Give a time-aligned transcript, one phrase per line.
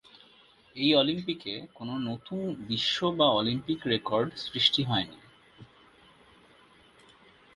[0.75, 5.19] এই অলিম্পিকে কোনো নতুন বিশ্ব বা অলিম্পিক রেকর্ড সৃষ্টি হয়নি।